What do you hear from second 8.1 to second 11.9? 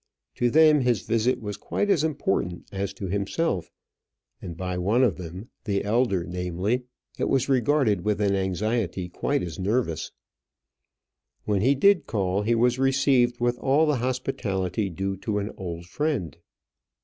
an anxiety quite as nervous. When he